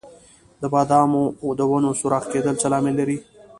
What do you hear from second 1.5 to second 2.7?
د ونو سوراخ کیدل څه